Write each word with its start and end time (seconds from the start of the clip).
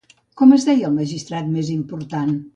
Com 0.39 0.55
es 0.55 0.65
deia 0.69 0.87
el 0.89 0.95
magistrat 1.03 1.53
més 1.59 1.71
important? 1.77 2.35